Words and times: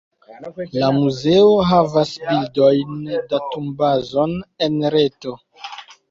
La 0.83 0.87
muzeo 0.93 1.49
havas 1.71 2.13
bildojn-datumbazon 2.29 4.33
en 4.69 4.79
reto. 4.97 5.35